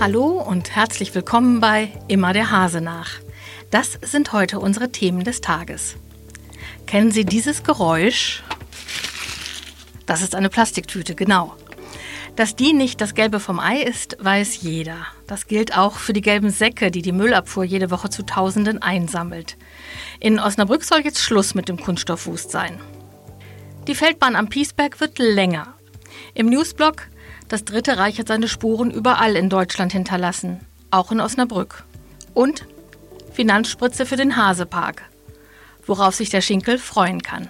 [0.00, 3.10] Hallo und herzlich willkommen bei Immer der Hase nach.
[3.70, 5.96] Das sind heute unsere Themen des Tages.
[6.86, 8.42] Kennen Sie dieses Geräusch?
[10.06, 11.54] Das ist eine Plastiktüte, genau.
[12.34, 15.06] Dass die nicht das Gelbe vom Ei ist, weiß jeder.
[15.26, 19.58] Das gilt auch für die gelben Säcke, die die Müllabfuhr jede Woche zu Tausenden einsammelt.
[20.18, 22.80] In Osnabrück soll jetzt Schluss mit dem Kunststoffwust sein.
[23.86, 25.74] Die Feldbahn am Piesberg wird länger.
[26.32, 27.09] Im Newsblog
[27.50, 30.60] das Dritte Reich hat seine Spuren überall in Deutschland hinterlassen,
[30.92, 31.84] auch in Osnabrück.
[32.32, 32.64] Und
[33.32, 35.02] Finanzspritze für den Hasepark,
[35.84, 37.48] worauf sich der Schinkel freuen kann.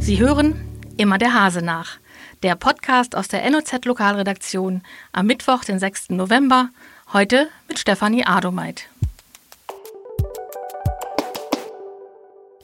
[0.00, 0.60] Sie hören
[0.96, 1.98] immer der Hase nach,
[2.42, 4.82] der Podcast aus der NOZ Lokalredaktion
[5.12, 6.10] am Mittwoch, den 6.
[6.10, 6.70] November,
[7.12, 8.88] heute mit Stefanie Adomeit.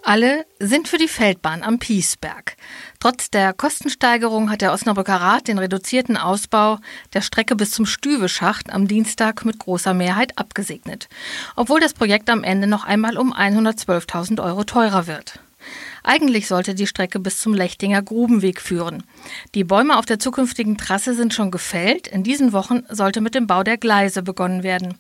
[0.09, 2.57] Alle sind für die Feldbahn am Piesberg.
[2.99, 6.79] Trotz der Kostensteigerung hat der Osnabrücker Rat den reduzierten Ausbau
[7.13, 11.11] der Strecke bis zum Stüweschacht am Dienstag mit großer Mehrheit abgesegnet,
[11.57, 15.41] obwohl das Projekt am Ende noch einmal um 112.000 Euro teurer wird.
[16.03, 19.03] Eigentlich sollte die Strecke bis zum Lechtinger Grubenweg führen.
[19.55, 22.07] Die Bäume auf der zukünftigen Trasse sind schon gefällt.
[22.07, 24.95] In diesen Wochen sollte mit dem Bau der Gleise begonnen werden.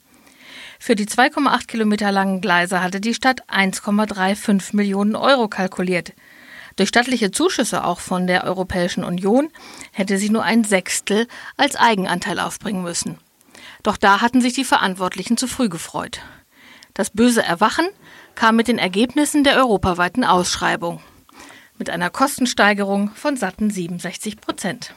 [0.78, 6.12] Für die 2,8 Kilometer langen Gleise hatte die Stadt 1,35 Millionen Euro kalkuliert.
[6.76, 9.50] Durch staatliche Zuschüsse auch von der Europäischen Union
[9.92, 13.18] hätte sie nur ein Sechstel als Eigenanteil aufbringen müssen.
[13.82, 16.20] Doch da hatten sich die Verantwortlichen zu früh gefreut.
[16.94, 17.88] Das böse Erwachen
[18.36, 21.00] kam mit den Ergebnissen der europaweiten Ausschreibung.
[21.76, 24.94] Mit einer Kostensteigerung von satten 67 Prozent.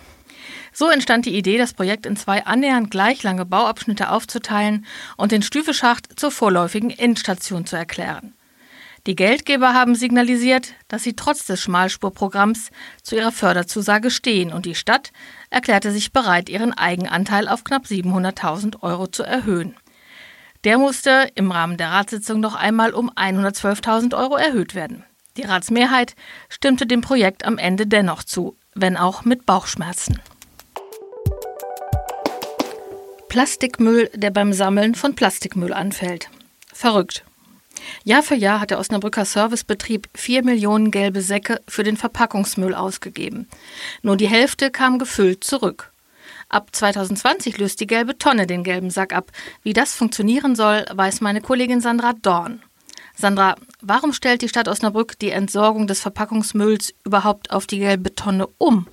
[0.74, 4.86] So entstand die Idee, das Projekt in zwei annähernd gleich lange Bauabschnitte aufzuteilen
[5.18, 8.34] und den Stüfeschacht zur vorläufigen Endstation zu erklären.
[9.08, 12.70] Die Geldgeber haben signalisiert, dass sie trotz des Schmalspurprogramms
[13.02, 15.12] zu ihrer Förderzusage stehen und die Stadt
[15.50, 19.76] erklärte sich bereit, ihren Eigenanteil auf knapp 700.000 Euro zu erhöhen.
[20.64, 25.04] Der musste im Rahmen der Ratssitzung noch einmal um 112.000 Euro erhöht werden.
[25.38, 26.16] Die Ratsmehrheit
[26.50, 30.20] stimmte dem Projekt am Ende dennoch zu, wenn auch mit Bauchschmerzen.
[33.32, 36.30] Plastikmüll, der beim Sammeln von Plastikmüll anfällt.
[36.74, 37.24] Verrückt.
[38.04, 43.48] Jahr für Jahr hat der Osnabrücker Servicebetrieb 4 Millionen gelbe Säcke für den Verpackungsmüll ausgegeben.
[44.02, 45.94] Nur die Hälfte kam gefüllt zurück.
[46.50, 49.32] Ab 2020 löst die gelbe Tonne den gelben Sack ab.
[49.64, 52.62] Wie das funktionieren soll, weiß meine Kollegin Sandra Dorn.
[53.16, 58.50] Sandra, warum stellt die Stadt Osnabrück die Entsorgung des Verpackungsmülls überhaupt auf die gelbe Tonne
[58.58, 58.88] um?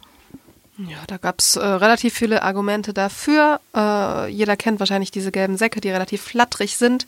[0.78, 3.60] Ja, da gab es äh, relativ viele Argumente dafür.
[3.74, 7.06] Äh, jeder kennt wahrscheinlich diese gelben Säcke, die relativ flatterig sind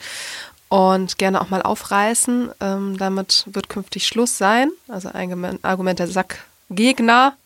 [0.68, 2.50] und gerne auch mal aufreißen.
[2.60, 4.70] Ähm, damit wird künftig Schluss sein.
[4.88, 7.36] Also ein Argument der Sackgegner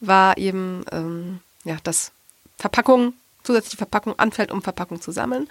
[0.00, 2.10] war eben, ähm, ja, dass
[2.56, 3.12] Verpackung,
[3.46, 5.48] zusätzliche Verpackung anfällt, um Verpackung zu sammeln.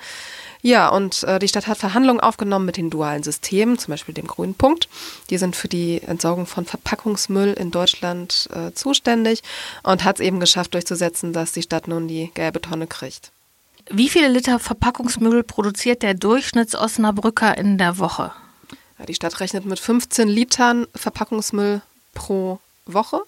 [0.62, 4.28] Ja, und äh, die Stadt hat Verhandlungen aufgenommen mit den dualen Systemen, zum Beispiel dem
[4.28, 4.90] Grünen Punkt.
[5.30, 9.44] Die sind für die Entsorgung von Verpackungsmüll in Deutschland äh, zuständig
[9.84, 13.32] und hat es eben geschafft, durchzusetzen, dass die Stadt nun die gelbe Tonne kriegt.
[13.90, 18.32] Wie viele Liter Verpackungsmüll produziert der Durchschnitts-Osnabrücker in der Woche?
[18.98, 21.82] Ja, die Stadt rechnet mit 15 Litern Verpackungsmüll
[22.14, 23.22] pro Woche.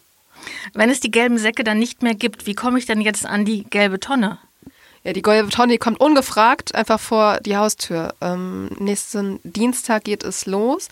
[0.73, 3.45] Wenn es die gelben Säcke dann nicht mehr gibt, wie komme ich denn jetzt an
[3.45, 4.39] die gelbe Tonne?
[5.07, 8.13] Ja, die gelbe Tonne kommt ungefragt einfach vor die Haustür.
[8.19, 10.89] Ähm, nächsten Dienstag geht es los.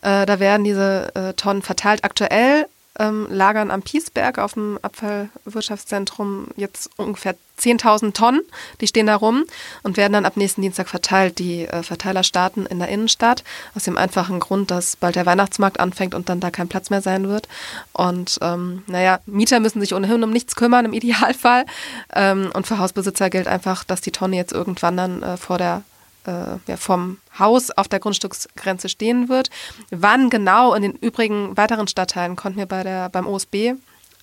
[0.00, 2.04] Äh, da werden diese äh, Tonnen verteilt.
[2.04, 2.68] Aktuell
[2.98, 8.42] ähm, lagern am Piesberg auf dem Abfallwirtschaftszentrum jetzt ungefähr 10.000 Tonnen.
[8.80, 9.44] Die stehen da rum
[9.82, 11.38] und werden dann ab nächsten Dienstag verteilt.
[11.38, 13.44] Die äh, Verteiler starten in der Innenstadt
[13.74, 17.02] aus dem einfachen Grund, dass bald der Weihnachtsmarkt anfängt und dann da kein Platz mehr
[17.02, 17.48] sein wird.
[17.92, 21.66] Und ähm, naja, Mieter müssen sich ohnehin um nichts kümmern im Idealfall.
[22.14, 25.82] Ähm, und für Hausbesitzer gilt einfach, dass die Tonne jetzt irgendwann dann äh, vor der
[26.28, 29.50] äh, vom Haus auf der Grundstücksgrenze stehen wird.
[29.90, 33.74] Wann genau in den übrigen weiteren Stadtteilen konnte mir bei der, beim OSB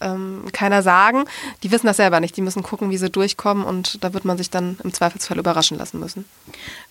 [0.02, 1.26] ähm, keiner sagen.
[1.64, 2.36] Die wissen das selber nicht.
[2.38, 5.78] Die müssen gucken, wie sie durchkommen und da wird man sich dann im Zweifelsfall überraschen
[5.78, 6.26] lassen müssen.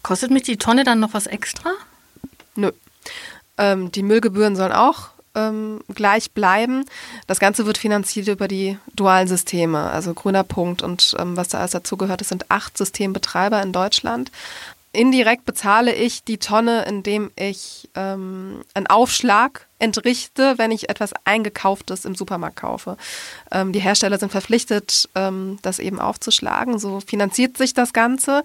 [0.03, 1.71] Kostet mich die Tonne dann noch was extra?
[2.57, 2.73] Nö.
[3.59, 6.85] Ähm, die Müllgebühren sollen auch ähm, gleich bleiben.
[7.27, 11.59] Das Ganze wird finanziert über die dualen Systeme, also grüner Punkt und ähm, was da
[11.59, 12.21] alles dazugehört.
[12.21, 14.31] Es sind acht Systembetreiber in Deutschland
[14.95, 22.05] indirekt bezahle ich die Tonne, indem ich ähm, einen Aufschlag entrichte, wenn ich etwas Eingekauftes
[22.05, 22.97] im Supermarkt kaufe.
[23.51, 26.79] Ähm, die Hersteller sind verpflichtet, ähm, das eben aufzuschlagen.
[26.79, 28.45] So finanziert sich das Ganze.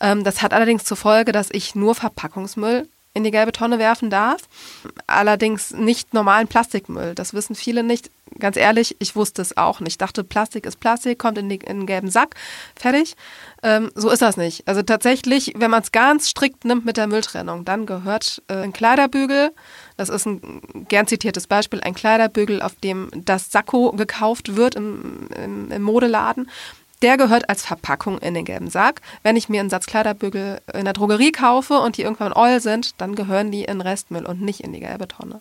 [0.00, 4.10] Ähm, das hat allerdings zur Folge, dass ich nur Verpackungsmüll in die gelbe Tonne werfen
[4.10, 4.42] darf.
[5.06, 7.14] Allerdings nicht normalen Plastikmüll.
[7.14, 8.10] Das wissen viele nicht.
[8.38, 9.94] Ganz ehrlich, ich wusste es auch nicht.
[9.94, 12.36] Ich dachte, Plastik ist Plastik, kommt in, die, in den gelben Sack,
[12.76, 13.16] fertig.
[13.64, 14.68] Ähm, so ist das nicht.
[14.68, 18.72] Also tatsächlich, wenn man es ganz strikt nimmt mit der Mülltrennung, dann gehört äh, ein
[18.72, 19.50] Kleiderbügel,
[19.96, 25.28] das ist ein gern zitiertes Beispiel, ein Kleiderbügel, auf dem das Sakko gekauft wird im,
[25.34, 26.48] im, im Modeladen
[27.02, 29.00] der gehört als Verpackung in den gelben Sack.
[29.22, 33.00] Wenn ich mir einen Satz Kleiderbügel in der Drogerie kaufe und die irgendwann oil sind,
[33.00, 35.40] dann gehören die in Restmüll und nicht in die gelbe Tonne.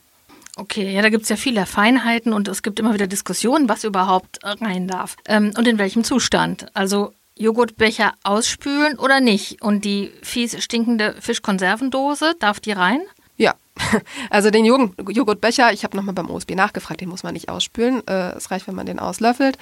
[0.55, 3.85] Okay, ja, da gibt es ja viele Feinheiten und es gibt immer wieder Diskussionen, was
[3.85, 6.65] überhaupt rein darf ähm, und in welchem Zustand.
[6.73, 9.61] Also Joghurtbecher ausspülen oder nicht?
[9.61, 13.01] Und die fies stinkende Fischkonservendose, darf die rein?
[13.39, 13.55] Ja,
[14.29, 18.05] also den Joghurtbecher, ich habe nochmal beim OSB nachgefragt, den muss man nicht ausspülen.
[18.05, 19.57] Äh, es reicht, wenn man den auslöffelt.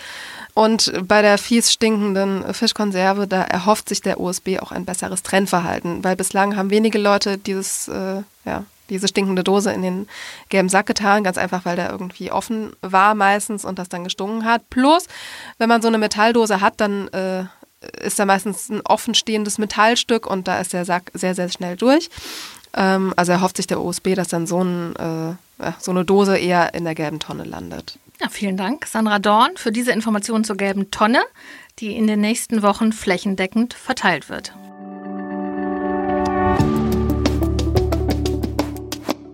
[0.55, 6.03] Und bei der fies stinkenden Fischkonserve, da erhofft sich der OSB auch ein besseres Trennverhalten,
[6.03, 10.07] weil bislang haben wenige Leute dieses, äh, ja, diese stinkende Dose in den
[10.49, 14.43] gelben Sack getan, ganz einfach, weil der irgendwie offen war meistens und das dann gestunken
[14.43, 14.69] hat.
[14.71, 15.05] Plus,
[15.59, 17.43] wenn man so eine Metalldose hat, dann äh,
[18.01, 22.09] ist da meistens ein offenstehendes Metallstück und da ist der Sack sehr, sehr schnell durch.
[22.73, 26.73] Ähm, also erhofft sich der OSB, dass dann so, ein, äh, so eine Dose eher
[26.73, 27.97] in der gelben Tonne landet.
[28.19, 31.21] Ja, vielen Dank, Sandra Dorn, für diese Informationen zur gelben Tonne,
[31.79, 34.53] die in den nächsten Wochen flächendeckend verteilt wird.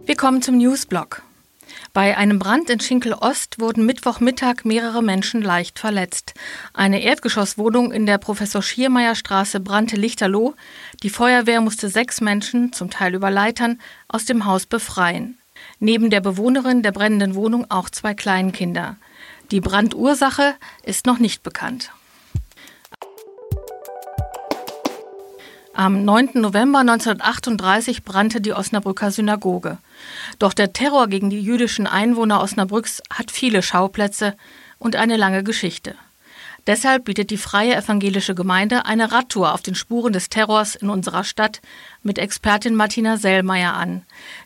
[0.05, 1.23] Wir kommen zum Newsblock.
[1.91, 6.33] Bei einem Brand in Schinkel Ost wurden Mittwochmittag mehrere Menschen leicht verletzt.
[6.73, 10.55] Eine Erdgeschosswohnung in der Professor Schiermeier Straße brannte lichterloh.
[11.03, 15.37] Die Feuerwehr musste sechs Menschen, zum Teil über Leitern, aus dem Haus befreien.
[15.79, 18.97] Neben der Bewohnerin der brennenden Wohnung auch zwei Kleinkinder.
[19.51, 21.91] Die Brandursache ist noch nicht bekannt.
[25.75, 26.33] Am 9.
[26.35, 29.79] November 1938 brannte die Osnabrücker Synagoge.
[30.37, 34.35] Doch der Terror gegen die jüdischen Einwohner Osnabrücks hat viele Schauplätze
[34.77, 35.95] und eine lange Geschichte.
[36.67, 41.23] Deshalb bietet die Freie Evangelische Gemeinde eine Radtour auf den Spuren des Terrors in unserer
[41.23, 41.59] Stadt
[42.03, 44.03] mit Expertin Martina Sellmeier an.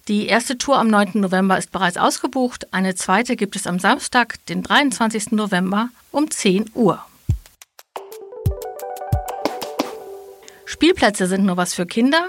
[0.08, 1.12] Die erste Tour am 9.
[1.16, 5.34] November ist bereits ausgebucht, eine zweite gibt es am Samstag, den 23.
[5.34, 7.06] November um 10 Uhr.
[10.70, 12.28] Spielplätze sind nur was für Kinder?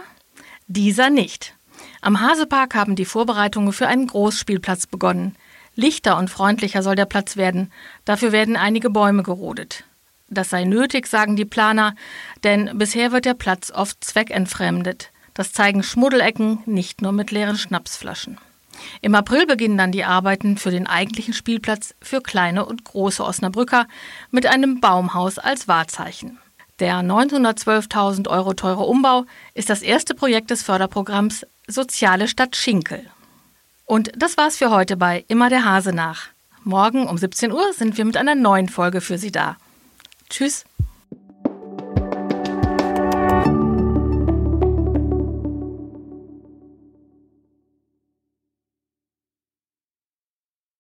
[0.69, 1.57] Dieser nicht.
[2.01, 5.35] Am Hasepark haben die Vorbereitungen für einen Großspielplatz begonnen.
[5.75, 7.73] Lichter und freundlicher soll der Platz werden.
[8.05, 9.83] Dafür werden einige Bäume gerodet.
[10.29, 11.97] Das sei nötig, sagen die Planer,
[12.45, 15.11] denn bisher wird der Platz oft zweckentfremdet.
[15.35, 18.39] Das zeigen Schmuddelecken, nicht nur mit leeren Schnapsflaschen.
[19.03, 23.89] Im April beginnen dann die Arbeiten für den eigentlichen Spielplatz für kleine und große Osnabrücker
[24.31, 26.39] mit einem Baumhaus als Wahrzeichen.
[26.81, 33.05] Der 912.000 Euro teure Umbau ist das erste Projekt des Förderprogramms Soziale Stadt Schinkel.
[33.85, 36.29] Und das war's für heute bei Immer der Hase nach.
[36.63, 39.57] Morgen um 17 Uhr sind wir mit einer neuen Folge für Sie da.
[40.31, 40.65] Tschüss.